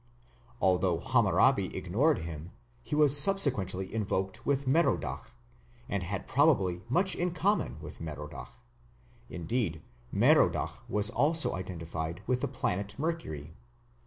Although 0.59 0.99
Hammurabi 0.99 1.77
ignored 1.77 2.17
him, 2.17 2.53
he 2.81 2.95
was 2.95 3.15
subsequently 3.15 3.93
invoked 3.93 4.47
with 4.47 4.65
Merodach, 4.65 5.29
and 5.87 6.01
had 6.01 6.27
probably 6.27 6.81
much 6.89 7.13
in 7.15 7.29
common 7.35 7.79
with 7.79 8.01
Merodach. 8.01 8.49
Indeed, 9.29 9.83
Merodach 10.11 10.81
was 10.89 11.11
also 11.11 11.53
identified 11.53 12.23
with 12.25 12.41
the 12.41 12.47
planet 12.47 12.95
Mercury. 12.97 13.53